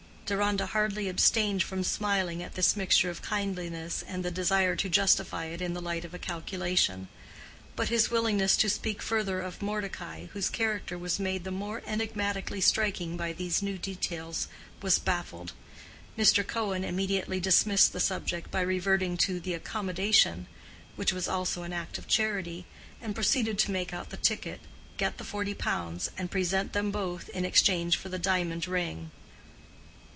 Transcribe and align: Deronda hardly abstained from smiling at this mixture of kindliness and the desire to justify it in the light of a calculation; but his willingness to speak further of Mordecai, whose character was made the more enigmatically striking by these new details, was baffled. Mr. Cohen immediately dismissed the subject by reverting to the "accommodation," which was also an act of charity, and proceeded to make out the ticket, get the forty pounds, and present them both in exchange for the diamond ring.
Deronda 0.25 0.65
hardly 0.67 1.09
abstained 1.09 1.61
from 1.61 1.83
smiling 1.83 2.41
at 2.41 2.55
this 2.55 2.77
mixture 2.77 3.09
of 3.09 3.21
kindliness 3.21 4.01
and 4.07 4.23
the 4.23 4.31
desire 4.31 4.77
to 4.77 4.87
justify 4.87 5.47
it 5.47 5.61
in 5.61 5.73
the 5.73 5.81
light 5.81 6.05
of 6.05 6.13
a 6.13 6.17
calculation; 6.19 7.09
but 7.75 7.89
his 7.89 8.09
willingness 8.09 8.55
to 8.55 8.69
speak 8.69 9.01
further 9.01 9.41
of 9.41 9.61
Mordecai, 9.61 10.27
whose 10.27 10.47
character 10.49 10.97
was 10.97 11.19
made 11.19 11.43
the 11.43 11.51
more 11.51 11.81
enigmatically 11.85 12.61
striking 12.61 13.17
by 13.17 13.33
these 13.33 13.61
new 13.61 13.77
details, 13.77 14.47
was 14.81 14.99
baffled. 14.99 15.51
Mr. 16.17 16.47
Cohen 16.47 16.85
immediately 16.85 17.41
dismissed 17.41 17.91
the 17.91 17.99
subject 17.99 18.49
by 18.49 18.61
reverting 18.61 19.17
to 19.17 19.37
the 19.37 19.53
"accommodation," 19.53 20.47
which 20.95 21.11
was 21.11 21.27
also 21.27 21.63
an 21.63 21.73
act 21.73 21.97
of 21.97 22.07
charity, 22.07 22.65
and 23.01 23.13
proceeded 23.15 23.59
to 23.59 23.69
make 23.71 23.91
out 23.93 24.11
the 24.11 24.15
ticket, 24.15 24.61
get 24.95 25.17
the 25.17 25.25
forty 25.25 25.53
pounds, 25.53 26.09
and 26.17 26.31
present 26.31 26.71
them 26.71 26.89
both 26.89 27.27
in 27.31 27.43
exchange 27.43 27.97
for 27.97 28.07
the 28.07 28.17
diamond 28.17 28.65
ring. 28.65 29.11